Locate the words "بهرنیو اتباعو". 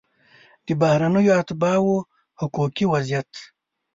0.81-1.93